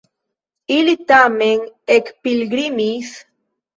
Ili 0.75 0.95
tamen 1.11 1.61
ekpilgrimis. 1.99 3.13